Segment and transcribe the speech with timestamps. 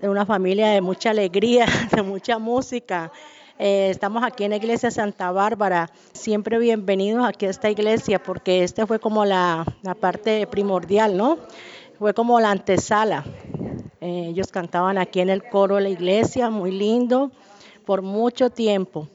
[0.10, 3.12] una familia de mucha alegría, de mucha música.
[3.58, 5.90] Eh, estamos aquí en la iglesia Santa Bárbara.
[6.12, 11.38] Siempre bienvenidos aquí a esta iglesia porque esta fue como la, la parte primordial, ¿no?
[12.04, 13.24] fue como la antesala.
[14.02, 17.32] Eh, ellos cantaban aquí en el coro de la iglesia, muy lindo,
[17.86, 19.08] por mucho tiempo.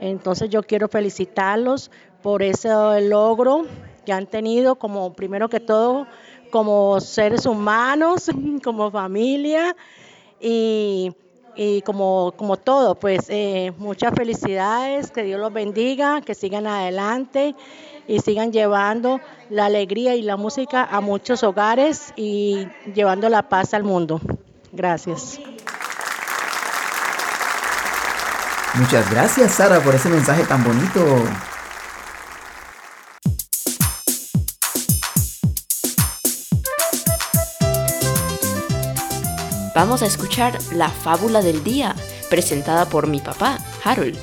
[0.00, 1.90] Entonces yo quiero felicitarlos
[2.22, 2.68] por ese
[3.02, 3.66] logro
[4.04, 6.06] que han tenido como primero que todo
[6.50, 8.30] como seres humanos,
[8.64, 9.76] como familia
[10.40, 11.12] y,
[11.84, 17.54] como, como todo, pues eh, muchas felicidades, que Dios los bendiga, que sigan adelante
[18.06, 23.74] y sigan llevando la alegría y la música a muchos hogares y llevando la paz
[23.74, 24.20] al mundo.
[24.72, 25.40] Gracias.
[28.78, 31.04] Muchas gracias Sara por ese mensaje tan bonito.
[39.74, 41.96] Vamos a escuchar la fábula del día,
[42.30, 44.16] presentada por mi papá, Harold.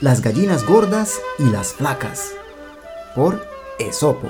[0.00, 2.30] Las gallinas gordas y las flacas
[3.14, 3.46] por
[3.78, 4.28] Esopo.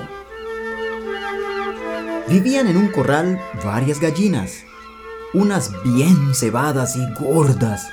[2.31, 4.63] Vivían en un corral varias gallinas,
[5.33, 7.89] unas bien cebadas y gordas,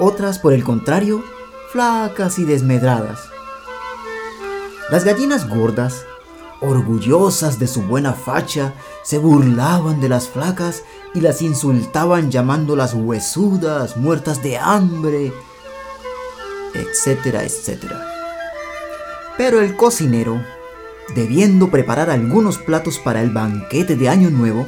[0.00, 1.22] otras por el contrario,
[1.70, 3.20] flacas y desmedradas.
[4.90, 6.04] Las gallinas gordas,
[6.60, 8.74] orgullosas de su buena facha,
[9.04, 10.82] se burlaban de las flacas
[11.14, 15.32] y las insultaban llamándolas huesudas, muertas de hambre,
[16.74, 18.04] etcétera, etcétera.
[19.36, 20.42] Pero el cocinero,
[21.14, 24.66] debiendo preparar algunos platos para el banquete de Año Nuevo,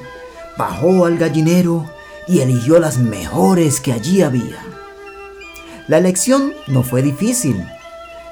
[0.56, 1.91] bajó al gallinero
[2.27, 4.59] y eligió las mejores que allí había.
[5.89, 7.65] La elección no fue difícil.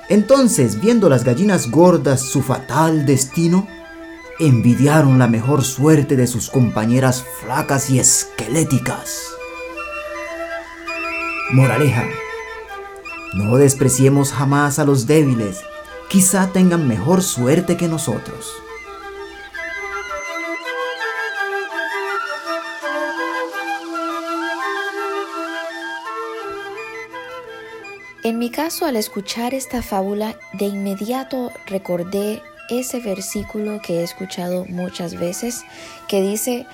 [0.09, 3.67] Entonces, viendo las gallinas gordas su fatal destino,
[4.39, 9.23] envidiaron la mejor suerte de sus compañeras flacas y esqueléticas.
[11.51, 12.05] Moraleja.
[13.35, 15.61] No despreciemos jamás a los débiles,
[16.09, 18.51] quizá tengan mejor suerte que nosotros.
[28.25, 34.67] En mi caso, al escuchar esta fábula, de inmediato recordé ese versículo que he escuchado
[34.67, 35.65] muchas veces,
[36.09, 36.67] que dice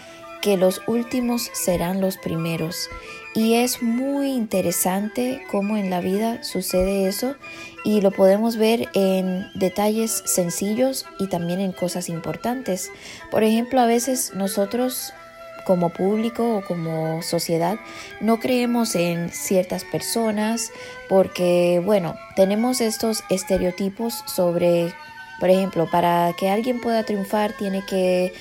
[0.44, 2.90] que los últimos serán los primeros.
[3.34, 7.34] Y es muy interesante cómo en la vida sucede eso
[7.82, 12.92] y lo podemos ver en detalles sencillos y también en cosas importantes.
[13.30, 15.14] Por ejemplo, a veces nosotros
[15.64, 17.78] como público o como sociedad
[18.20, 20.72] no creemos en ciertas personas
[21.08, 24.92] porque, bueno, tenemos estos estereotipos sobre,
[25.40, 28.34] por ejemplo, para que alguien pueda triunfar tiene que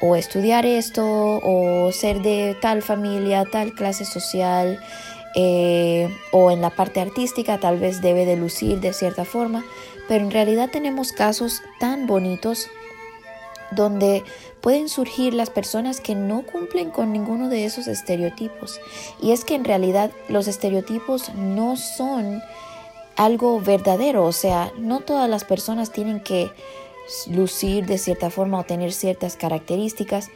[0.00, 4.80] o estudiar esto o ser de tal familia, tal clase social
[5.36, 9.64] eh, o en la parte artística tal vez debe de lucir de cierta forma,
[10.08, 12.68] pero en realidad tenemos casos tan bonitos
[13.70, 14.24] donde
[14.60, 18.80] pueden surgir las personas que no cumplen con ninguno de esos estereotipos.
[19.22, 22.42] Y es que en realidad los estereotipos no son
[23.16, 26.50] algo verdadero, o sea, no todas las personas tienen que
[27.28, 30.28] lucir de cierta forma o tener ciertas características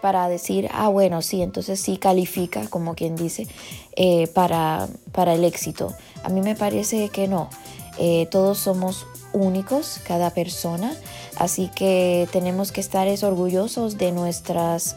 [0.00, 3.48] para decir, ah, bueno, sí, entonces sí califica, como quien dice,
[3.96, 5.92] eh, para, para, el éxito.
[6.22, 7.50] A mí me parece que no.
[7.98, 10.94] Eh, todos somos únicos, cada persona,
[11.36, 14.96] así que tenemos que estar orgullosos de nuestras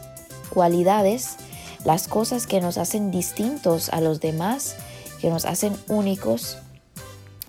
[0.50, 1.36] cualidades,
[1.84, 4.76] las cosas que nos hacen distintos a los demás,
[5.20, 6.58] que nos hacen únicos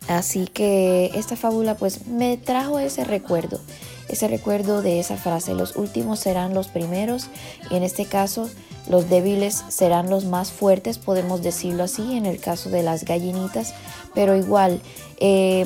[0.08, 3.62] Así que esta fábula pues me trajo ese recuerdo,
[4.10, 7.28] ese recuerdo de esa frase, los últimos serán los primeros
[7.70, 8.50] y en este caso
[8.90, 13.74] los débiles serán los más fuertes, podemos decirlo así en el caso de las gallinitas,
[14.14, 14.82] pero igual
[15.18, 15.66] eh,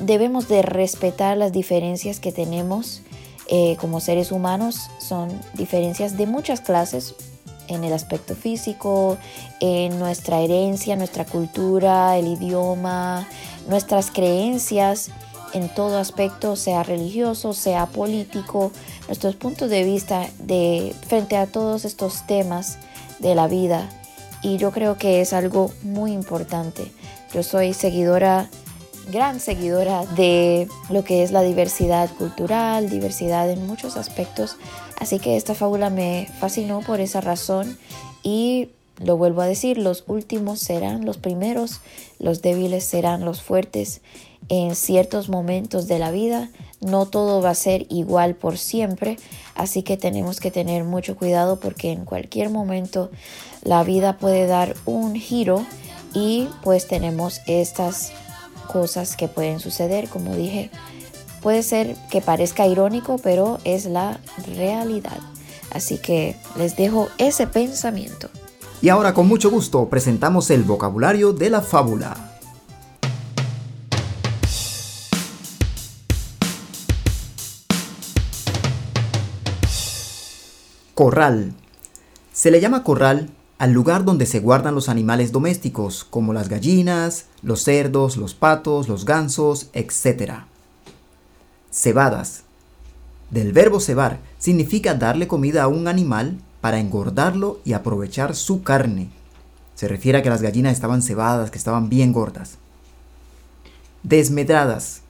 [0.00, 3.00] debemos de respetar las diferencias que tenemos
[3.48, 7.14] eh, como seres humanos, son diferencias de muchas clases,
[7.68, 9.18] en el aspecto físico,
[9.60, 13.28] en nuestra herencia, nuestra cultura, el idioma,
[13.68, 15.10] nuestras creencias
[15.52, 18.72] en todo aspecto, sea religioso, sea político,
[19.06, 22.78] nuestros puntos de vista de frente a todos estos temas
[23.20, 23.88] de la vida.
[24.42, 26.92] Y yo creo que es algo muy importante.
[27.32, 28.50] Yo soy seguidora
[29.10, 34.56] gran seguidora de lo que es la diversidad cultural, diversidad en muchos aspectos,
[34.98, 37.78] así que esta fábula me fascinó por esa razón
[38.22, 41.80] y lo vuelvo a decir, los últimos serán los primeros,
[42.18, 44.00] los débiles serán los fuertes
[44.48, 46.50] en ciertos momentos de la vida,
[46.80, 49.18] no todo va a ser igual por siempre,
[49.54, 53.10] así que tenemos que tener mucho cuidado porque en cualquier momento
[53.62, 55.66] la vida puede dar un giro
[56.14, 58.12] y pues tenemos estas
[58.66, 60.70] cosas que pueden suceder, como dije.
[61.42, 64.18] Puede ser que parezca irónico, pero es la
[64.56, 65.18] realidad.
[65.70, 68.28] Así que les dejo ese pensamiento.
[68.82, 72.32] Y ahora con mucho gusto presentamos el vocabulario de la fábula.
[80.94, 81.52] Corral.
[82.32, 87.26] Se le llama corral al lugar donde se guardan los animales domésticos, como las gallinas,
[87.42, 90.40] los cerdos, los patos, los gansos, etc.
[91.70, 92.42] Cebadas.
[93.30, 99.08] Del verbo cebar significa darle comida a un animal para engordarlo y aprovechar su carne.
[99.74, 102.58] Se refiere a que las gallinas estaban cebadas, que estaban bien gordas.
[104.02, 105.00] Desmedradas.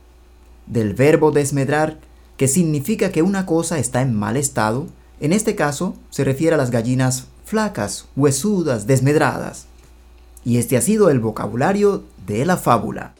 [0.66, 1.98] Del verbo desmedrar,
[2.36, 4.86] que significa que una cosa está en mal estado,
[5.18, 9.66] en este caso se refiere a las gallinas flacas, huesudas, desmedradas.
[10.44, 13.14] Y este ha sido el vocabulario de la fábula.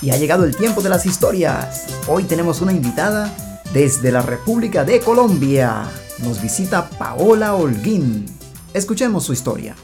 [0.00, 1.86] Y ha llegado el tiempo de las historias.
[2.08, 3.32] Hoy tenemos una invitada
[3.72, 5.84] desde la República de Colombia.
[6.20, 8.26] Nos visita Paola Holguín.
[8.74, 9.74] Escuchemos su historia.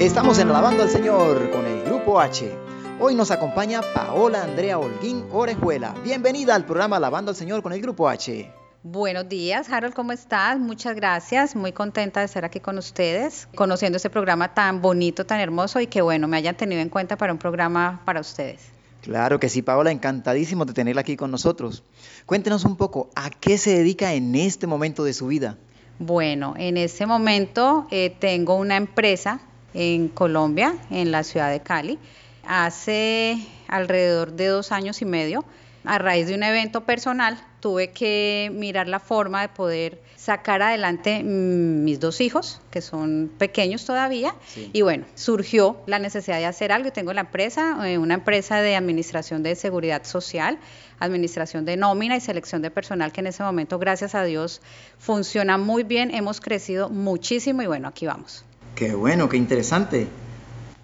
[0.00, 2.48] Estamos en Alabando al Señor con el Grupo H.
[3.00, 5.92] Hoy nos acompaña Paola Andrea Holguín Orejuela.
[6.04, 8.48] Bienvenida al programa Alabando al Señor con el Grupo H.
[8.84, 10.60] Buenos días, Harold, ¿cómo estás?
[10.60, 15.40] Muchas gracias, muy contenta de estar aquí con ustedes, conociendo este programa tan bonito, tan
[15.40, 18.68] hermoso y que bueno, me hayan tenido en cuenta para un programa para ustedes.
[19.02, 21.82] Claro que sí, Paola, encantadísimo de tenerla aquí con nosotros.
[22.24, 25.56] Cuéntenos un poco, ¿a qué se dedica en este momento de su vida?
[25.98, 29.40] Bueno, en este momento eh, tengo una empresa
[29.74, 31.98] en Colombia, en la ciudad de Cali,
[32.46, 33.38] hace
[33.68, 35.44] alrededor de dos años y medio.
[35.84, 41.22] A raíz de un evento personal, tuve que mirar la forma de poder sacar adelante
[41.22, 44.34] mis dos hijos, que son pequeños todavía,
[44.72, 46.92] y bueno, surgió la necesidad de hacer algo.
[46.92, 50.58] Tengo la empresa, eh, una empresa de administración de seguridad social,
[50.98, 54.60] administración de nómina y selección de personal, que en ese momento, gracias a Dios,
[54.98, 56.12] funciona muy bien.
[56.12, 58.44] Hemos crecido muchísimo y bueno, aquí vamos.
[58.78, 60.06] Qué bueno, qué interesante.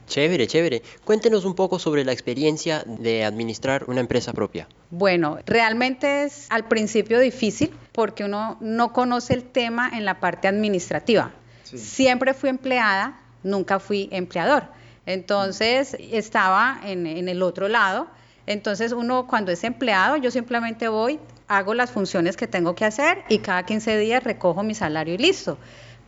[0.08, 0.82] Chévere, chévere.
[1.04, 4.66] Cuéntenos un poco sobre la experiencia de administrar una empresa propia.
[4.90, 10.48] Bueno, realmente es al principio difícil porque uno no conoce el tema en la parte
[10.48, 11.30] administrativa.
[11.62, 14.64] Siempre fui empleada, nunca fui empleador.
[15.06, 18.08] Entonces estaba en, en el otro lado.
[18.48, 23.22] Entonces uno cuando es empleado, yo simplemente voy, hago las funciones que tengo que hacer
[23.28, 25.58] y cada 15 días recojo mi salario y listo.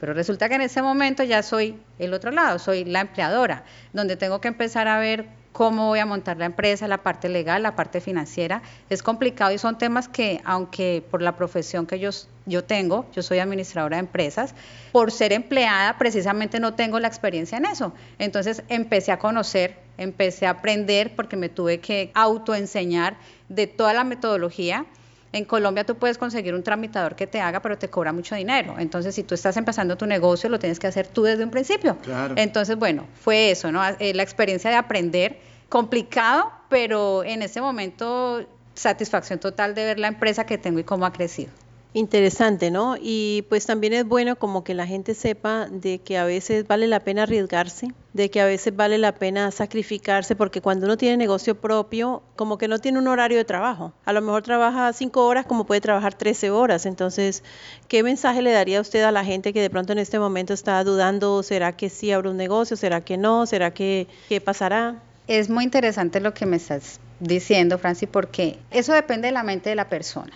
[0.01, 4.17] Pero resulta que en ese momento ya soy el otro lado, soy la empleadora, donde
[4.17, 5.27] tengo que empezar a ver
[5.57, 8.61] cómo voy a montar la empresa, la parte legal, la parte financiera.
[8.91, 13.39] Es complicado y son temas que, aunque por la profesión que yo, tengo, yo soy
[13.39, 14.55] administradora de empresas,
[14.93, 17.95] por ser empleada precisamente no tengo la experiencia en eso.
[18.19, 23.17] Entonces empecé a conocer, empecé a aprender porque me tuve que autoenseñar
[23.49, 24.85] de toda la metodología
[25.33, 28.77] en Colombia tú puedes conseguir un tramitador que te haga, pero te cobra mucho dinero.
[28.79, 31.97] Entonces, si tú estás empezando tu negocio, lo tienes que hacer tú desde un principio.
[32.37, 33.83] Entonces, bueno, fue eso, ¿no?
[33.99, 40.09] Eh, la experiencia de aprender, complicado, pero en ese momento satisfacción total de ver la
[40.09, 41.51] empresa que tengo y cómo ha crecido.
[41.97, 42.97] Interesante, ¿no?
[43.01, 46.87] Y pues también es bueno como que la gente sepa de que a veces vale
[46.89, 51.17] la pena arriesgarse, de que a veces vale la pena sacrificarse, porque cuando uno tiene
[51.17, 53.95] negocio propio, como que no tiene un horario de trabajo.
[54.05, 56.85] A lo mejor trabaja cinco horas como puede trabajar 13 horas.
[56.85, 57.43] Entonces,
[57.89, 60.85] ¿qué mensaje le daría usted a la gente que de pronto en este momento está
[60.85, 64.97] dudando, será que sí habrá un negocio, será que no, será que qué pasará?
[65.29, 69.71] Es muy interesante lo que me estás diciendo, Franci, porque eso depende de la mente
[69.71, 70.35] de la persona.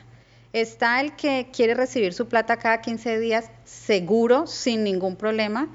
[0.53, 5.69] Está el que quiere recibir su plata cada 15 días seguro, sin ningún problema,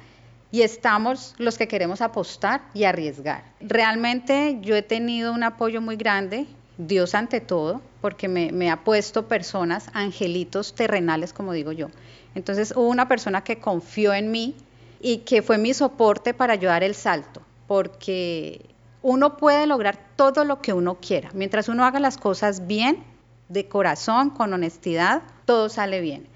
[0.51, 3.43] y estamos los que queremos apostar y arriesgar.
[3.61, 6.45] Realmente yo he tenido un apoyo muy grande,
[6.77, 11.87] Dios ante todo, porque me, ha puesto personas, angelitos terrenales, como digo yo.
[12.35, 14.55] Entonces hubo una persona que confió en mí
[15.01, 18.61] y que fue mi soporte para ayudar el salto, porque
[19.01, 21.29] uno puede lograr todo lo que uno quiera.
[21.33, 23.03] Mientras uno haga las cosas bien,
[23.49, 26.27] de corazón, con honestidad, todo sale bien.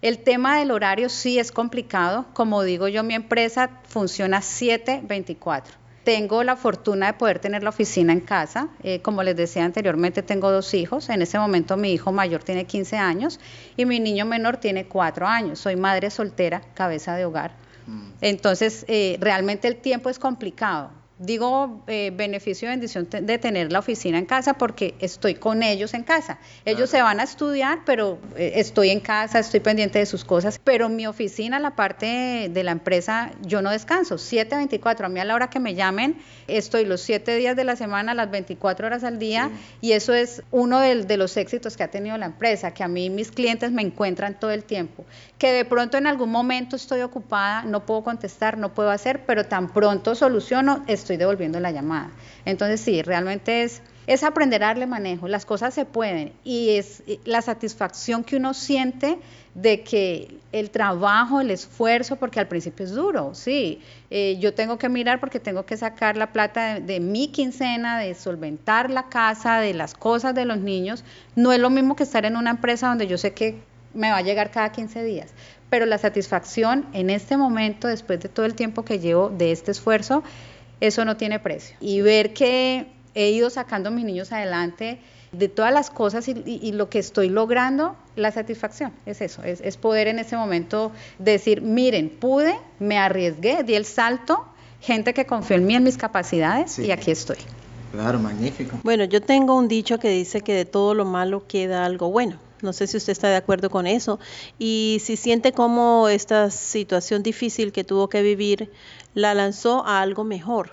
[0.00, 2.26] El tema del horario sí es complicado.
[2.32, 5.64] Como digo yo, mi empresa funciona 7-24.
[6.04, 8.68] Tengo la fortuna de poder tener la oficina en casa.
[8.82, 11.08] Eh, como les decía anteriormente, tengo dos hijos.
[11.08, 13.40] En ese momento mi hijo mayor tiene 15 años
[13.76, 15.58] y mi niño menor tiene 4 años.
[15.58, 17.52] Soy madre soltera, cabeza de hogar.
[17.86, 18.10] Mm.
[18.20, 20.90] Entonces, eh, realmente el tiempo es complicado.
[21.18, 25.92] Digo eh, beneficio y bendición de tener la oficina en casa porque estoy con ellos
[25.94, 26.38] en casa.
[26.64, 30.60] Ellos se van a estudiar, pero eh, estoy en casa, estoy pendiente de sus cosas.
[30.62, 34.14] Pero mi oficina, la parte de la empresa, yo no descanso.
[34.14, 37.74] 7.24, a mí a la hora que me llamen, estoy los 7 días de la
[37.74, 39.50] semana, las 24 horas al día.
[39.80, 42.88] Y eso es uno de, de los éxitos que ha tenido la empresa, que a
[42.88, 45.04] mí mis clientes me encuentran todo el tiempo.
[45.36, 49.46] Que de pronto en algún momento estoy ocupada, no puedo contestar, no puedo hacer, pero
[49.46, 52.10] tan pronto soluciono, estoy devolviendo la llamada.
[52.44, 57.02] Entonces sí, realmente es, es aprender a darle manejo, las cosas se pueden y es
[57.24, 59.18] la satisfacción que uno siente
[59.54, 64.78] de que el trabajo, el esfuerzo, porque al principio es duro, sí, eh, yo tengo
[64.78, 69.08] que mirar porque tengo que sacar la plata de, de, mi quincena, de solventar la
[69.08, 72.50] casa, de las cosas de los niños, no es lo mismo que estar en una
[72.50, 73.60] empresa donde yo sé que
[73.94, 75.32] me va a llegar cada 15 días,
[75.70, 79.72] pero la satisfacción en este momento, después de todo el tiempo que llevo de este
[79.72, 80.22] esfuerzo,
[80.80, 81.76] eso no tiene precio.
[81.80, 85.00] Y ver que he ido sacando a mis niños adelante
[85.32, 90.08] de todas las cosas y, lo que estoy logrando, la satisfacción es eso, es, poder
[90.08, 94.46] en ese momento decir, miren, pude, me arriesgué, di el salto,
[94.80, 97.36] gente que confió en mí, en mis capacidades y aquí estoy.
[97.90, 98.80] Claro, magnífico.
[98.82, 102.38] Bueno, yo tengo un dicho que dice que de todo lo malo queda algo bueno.
[102.60, 104.18] No sé si usted está de acuerdo con eso.
[104.58, 108.70] Y si siente como esta situación difícil que tuvo que vivir
[109.14, 110.72] la lanzó a algo mejor.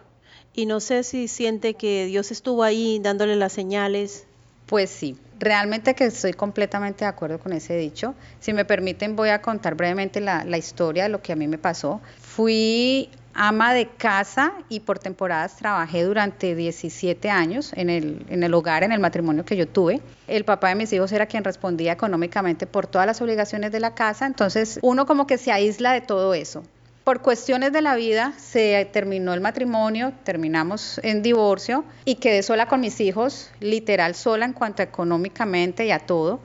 [0.53, 4.25] Y no sé si siente que Dios estuvo ahí dándole las señales.
[4.65, 8.15] Pues sí, realmente que estoy completamente de acuerdo con ese dicho.
[8.39, 11.47] Si me permiten, voy a contar brevemente la, la historia de lo que a mí
[11.47, 12.01] me pasó.
[12.19, 18.53] Fui ama de casa y por temporadas trabajé durante 17 años en el, en el
[18.53, 20.01] hogar, en el matrimonio que yo tuve.
[20.27, 23.93] El papá de mis hijos era quien respondía económicamente por todas las obligaciones de la
[23.93, 26.63] casa, entonces uno como que se aísla de todo eso.
[27.03, 32.67] Por cuestiones de la vida se terminó el matrimonio, terminamos en divorcio y quedé sola
[32.67, 36.39] con mis hijos, literal sola en cuanto a económicamente y a todo.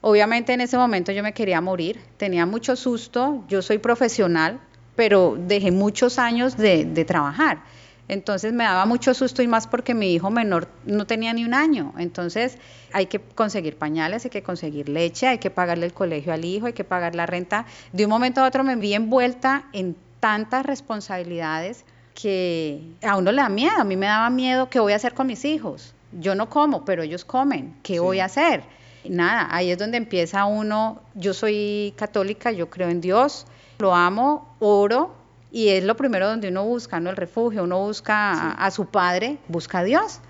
[0.00, 4.60] Obviamente en ese momento yo me quería morir, tenía mucho susto, yo soy profesional,
[4.96, 7.62] pero dejé muchos años de, trabajar.
[8.08, 11.54] Entonces me daba mucho susto y más porque mi hijo menor no tenía ni un
[11.54, 11.94] año.
[11.98, 12.58] Entonces
[12.92, 16.66] hay que conseguir pañales, hay que conseguir leche, hay que pagarle el colegio al hijo,
[16.66, 17.64] hay que pagar la renta.
[17.92, 21.84] De un momento a otro me vi envuelta en tantas responsabilidades
[22.14, 23.78] que a uno le da miedo.
[23.78, 25.94] A mí me daba miedo qué voy a hacer con mis hijos.
[26.12, 27.74] Yo no como, pero ellos comen.
[27.82, 28.64] ¿Qué voy a hacer?
[29.08, 31.00] Nada, ahí es donde empieza uno.
[31.14, 33.46] Yo soy católica, yo creo en Dios
[33.82, 35.14] lo amo, oro,
[35.50, 37.10] y es lo primero donde uno busca, ¿no?
[37.10, 40.20] El refugio, uno busca a, su padre, busca a Dios.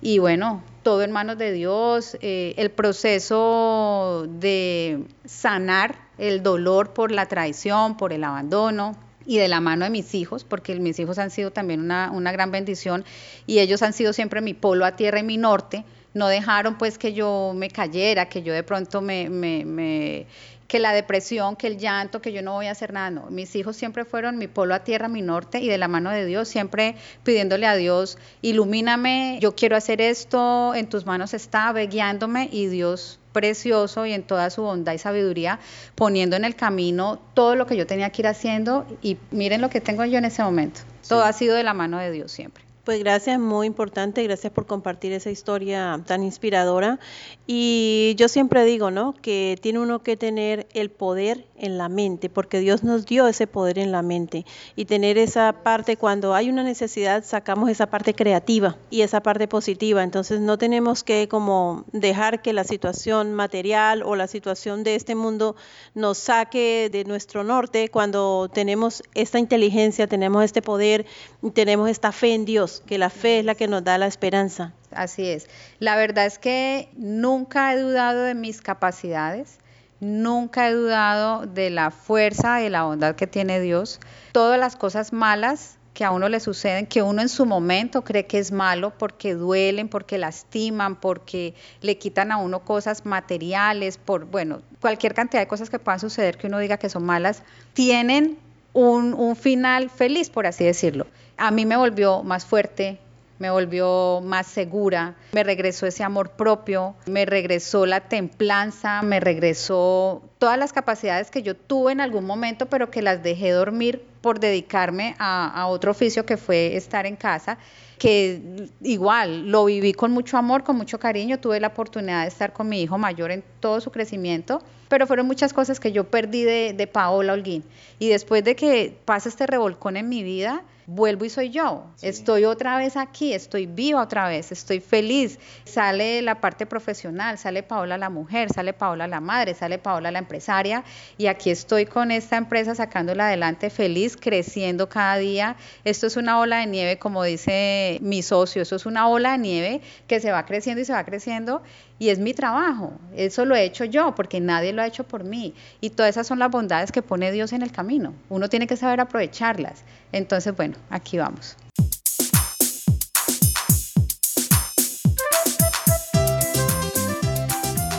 [0.00, 7.10] Y bueno, todo en manos de Dios, eh, el proceso de sanar el dolor por
[7.10, 11.18] la traición, por el abandono, y de la mano de mis hijos, porque mis hijos
[11.18, 13.04] han sido también una, una, gran bendición
[13.46, 15.84] y ellos han sido siempre mi polo a tierra y mi norte.
[16.14, 20.26] No dejaron pues que yo me cayera, que yo de pronto me, me, me
[20.70, 23.10] que la depresión, que el llanto, que yo no voy a hacer nada.
[23.10, 26.10] No, mis hijos siempre fueron mi polo a tierra, mi norte y de la mano
[26.10, 31.72] de Dios, siempre pidiéndole a Dios, ilumíname, yo quiero hacer esto, en tus manos está,
[31.72, 35.58] ve guiándome y Dios precioso y en toda su bondad y sabiduría
[35.96, 39.70] poniendo en el camino todo lo que yo tenía que ir haciendo y miren lo
[39.70, 40.82] que tengo yo en ese momento.
[41.08, 42.69] Todo ha sido de la mano de Dios siempre.
[42.90, 46.98] Pues gracias, muy importante, gracias por compartir esa historia tan inspiradora.
[47.46, 49.14] Y yo siempre digo, ¿no?
[49.22, 53.46] Que tiene uno que tener el poder en la mente, porque Dios nos dio ese
[53.46, 54.44] poder en la mente.
[54.74, 59.46] Y tener esa parte, cuando hay una necesidad, sacamos esa parte creativa y esa parte
[59.46, 60.02] positiva.
[60.02, 65.14] Entonces no tenemos que como dejar que la situación material o la situación de este
[65.14, 65.54] mundo
[65.94, 71.06] nos saque de nuestro norte cuando tenemos esta inteligencia, tenemos este poder,
[71.54, 74.72] tenemos esta fe en Dios que la fe es la que nos da la esperanza.
[74.90, 75.48] Así es.
[75.78, 79.58] La verdad es que nunca he dudado de mis capacidades,
[80.00, 84.00] nunca he dudado de la fuerza y la bondad que tiene Dios.
[84.32, 88.26] Todas las cosas malas que a uno le suceden, que uno en su momento cree
[88.26, 94.24] que es malo porque duelen, porque lastiman, porque le quitan a uno cosas materiales, por,
[94.24, 97.42] bueno, cualquier cantidad de cosas que puedan suceder que uno diga que son malas,
[97.74, 98.38] tienen
[98.72, 101.06] un final feliz, por así decirlo
[101.40, 102.98] a mí me volvió más fuerte,
[103.38, 110.22] me volvió más segura, me regresó ese amor propio, me regresó la templanza, me regresó
[110.38, 114.38] todas las capacidades que yo tuve en algún momento, pero que las dejé dormir por
[114.38, 117.56] dedicarme a, otro oficio que fue estar en casa
[117.98, 122.52] que igual lo viví con mucho amor, con mucho cariño, tuve la oportunidad de estar
[122.52, 126.42] con mi hijo mayor en todo su crecimiento, pero fueron muchas cosas que yo perdí
[126.42, 127.62] de, de Paola Holguín.
[127.98, 131.86] Y después de que pasa este revolcón en mi vida, vuelvo y soy yo.
[132.02, 135.38] Estoy otra vez aquí, estoy viva otra vez, estoy feliz.
[135.64, 140.18] Sale la parte profesional, sale Paola la mujer, sale Paola la madre, sale Paola la
[140.18, 140.82] empresaria
[141.16, 145.56] y aquí estoy con esta empresa sacándola adelante feliz, creciendo cada día.
[145.84, 149.38] Esto es una ola de nieve, como dice mi socio, eso es una ola de
[149.38, 151.62] nieve que se va creciendo y se va creciendo
[152.00, 152.94] y es mi trabajo.
[153.14, 155.54] Eso lo he hecho yo porque nadie lo ha hecho por mí.
[155.82, 158.14] Y todas esas son las bondades que pone Dios en el camino.
[158.30, 159.84] Uno tiene que saber aprovecharlas.
[160.10, 161.56] Entonces, bueno, aquí vamos.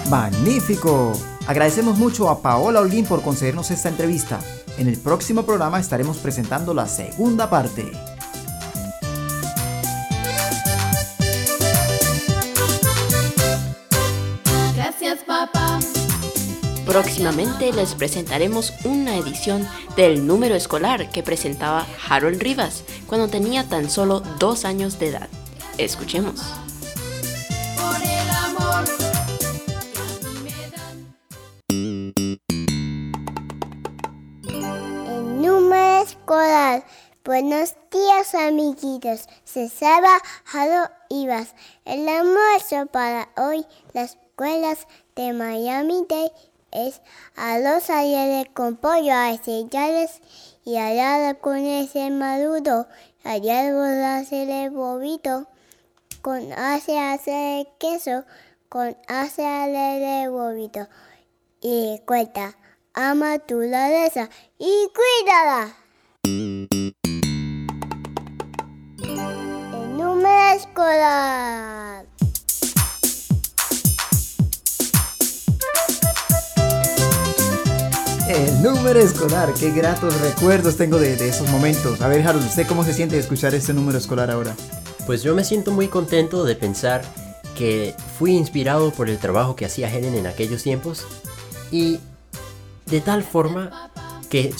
[0.09, 1.13] Magnífico.
[1.47, 4.39] Agradecemos mucho a Paola Holguín por concedernos esta entrevista.
[4.79, 7.91] En el próximo programa estaremos presentando la segunda parte.
[16.91, 23.89] Próximamente les presentaremos una edición del número escolar que presentaba Harold Rivas cuando tenía tan
[23.89, 25.29] solo dos años de edad.
[25.77, 26.41] Escuchemos.
[31.69, 32.01] El
[35.41, 36.83] número escolar.
[37.23, 40.07] Buenos días amiguitos, se sabe
[40.51, 41.55] Harold Rivas.
[41.85, 46.05] El almuerzo para hoy, las escuelas de Miami
[46.71, 47.01] Es
[47.59, 50.21] los ayeres con pollo a sellales
[50.63, 52.87] y allá con ese maduro,
[53.23, 55.47] allá hacer el bobito,
[56.21, 58.23] con hace hacer queso,
[58.69, 59.43] con hace
[60.23, 60.87] el bobito.
[61.59, 62.55] Y cuenta,
[62.93, 65.80] ama tu ladeza y cuídala.
[78.61, 82.01] Número escolar, qué gratos recuerdos tengo de, esos momentos.
[82.01, 84.55] A ver, Harold, ¿usted cómo se siente de escuchar este número escolar ahora?
[85.07, 87.01] Pues yo me siento muy contento de pensar
[87.57, 91.05] que fui inspirado por el trabajo que hacía Helen en aquellos tiempos
[91.71, 91.99] y
[92.85, 93.91] de tal forma
[94.29, 94.53] que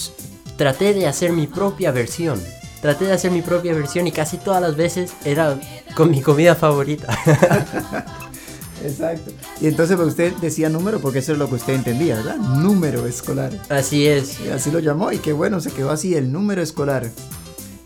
[0.56, 2.42] traté de hacer mi propia versión.
[2.80, 5.60] Traté de hacer mi propia versión y casi todas las veces era
[5.94, 7.16] con mi comida favorita.
[8.84, 9.30] Exacto.
[9.60, 12.36] Y entonces pues, usted decía número porque eso es lo que usted entendía, ¿verdad?
[12.36, 13.52] Número escolar.
[13.68, 14.40] Así es.
[14.40, 17.10] Y así lo llamó y qué bueno, se quedó así el número escolar.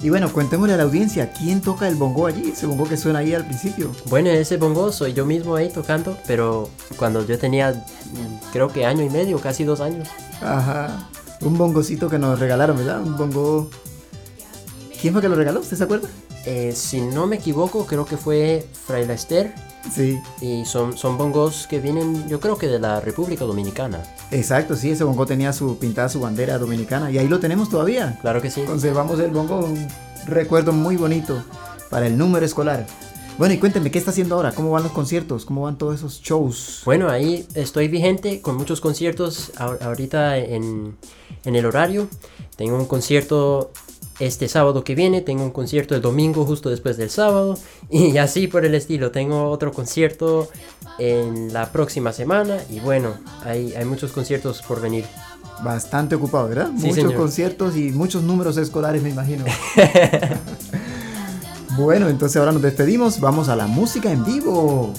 [0.02, 2.50] Y bueno, cuéntemosle a la audiencia, ¿quién toca el bongo allí?
[2.50, 3.90] Ese bongo que suena ahí al principio.
[4.10, 8.84] Bueno, ese bongo soy yo mismo ahí tocando, pero cuando yo tenía mm, creo que
[8.84, 10.06] año y medio, casi dos años.
[10.42, 11.08] Ajá.
[11.40, 13.00] Un bongocito que nos regalaron, ¿verdad?
[13.00, 13.70] Un bongo...
[15.00, 15.60] ¿Quién fue que lo regaló?
[15.60, 16.08] ¿Usted se acuerda?
[16.44, 19.54] Eh, si no me equivoco, creo que fue Fray Lester
[19.92, 20.20] Sí.
[20.40, 24.02] Y son, son bongos que vienen, yo creo que de la República Dominicana.
[24.30, 28.18] Exacto, sí, ese bongo tenía su pintada su bandera dominicana y ahí lo tenemos todavía.
[28.20, 28.62] Claro que sí.
[28.62, 29.86] Conservamos el bongo, un
[30.26, 31.42] recuerdo muy bonito
[31.90, 32.86] para el número escolar.
[33.38, 34.52] Bueno, y cuéntenme, ¿qué está haciendo ahora?
[34.52, 35.44] ¿Cómo van los conciertos?
[35.44, 36.80] ¿Cómo van todos esos shows?
[36.86, 40.96] Bueno, ahí estoy vigente con muchos conciertos ahorita en,
[41.44, 42.08] en el horario.
[42.56, 43.72] Tengo un concierto
[44.18, 47.58] este sábado que viene tengo un concierto el domingo justo después del sábado
[47.90, 49.10] y así por el estilo.
[49.10, 50.48] Tengo otro concierto
[50.98, 55.04] en la próxima semana y bueno, hay, hay muchos conciertos por venir.
[55.62, 56.68] Bastante ocupado, ¿verdad?
[56.68, 59.44] muchos conciertos y muchos números escolares, me imagino.
[61.76, 64.94] Bueno, entonces ahora nos despedimos, vamos a la música en vivo.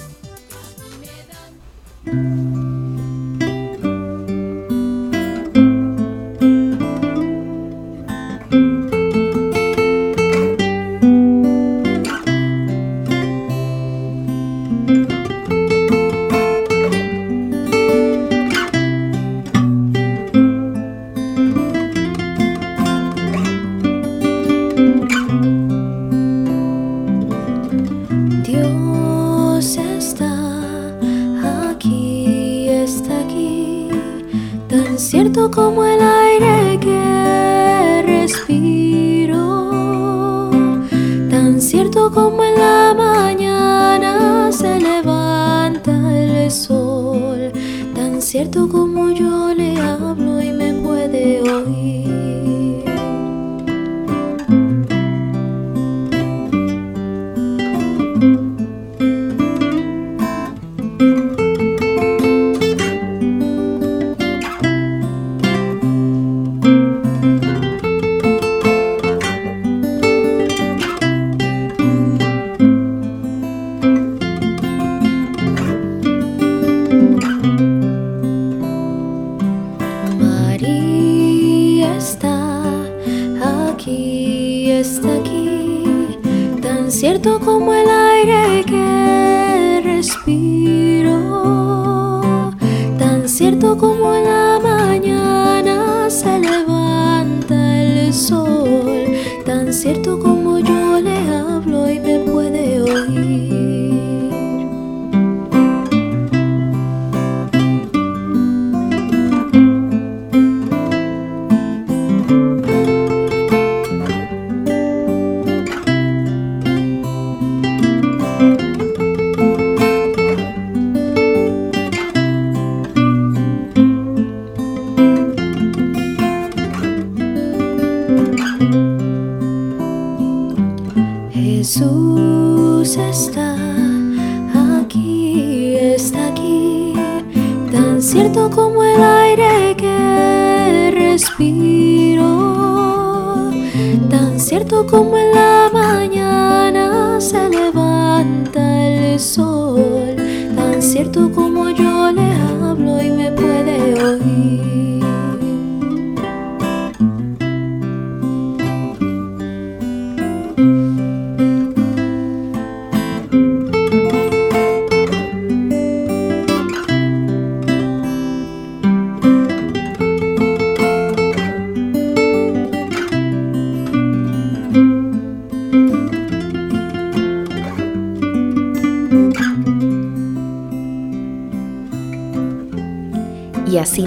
[145.08, 150.17] como en la mañana se levanta el sol,
[150.54, 154.87] tan cierto como yo le hablo y me puede oír.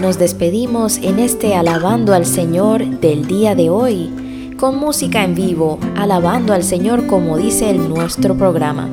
[0.01, 5.79] Nos despedimos en este Alabando al Señor del día de hoy, con música en vivo,
[5.95, 8.89] alabando al Señor como dice el nuestro programa.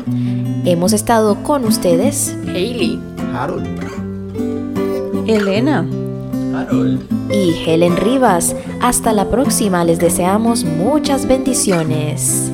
[0.65, 2.99] Hemos estado con ustedes, Hailey.
[3.33, 3.67] Harold.
[5.27, 5.87] Elena.
[6.53, 7.01] Harold.
[7.31, 8.53] y Helen Rivas.
[8.81, 12.51] Hasta la próxima, les deseamos muchas bendiciones.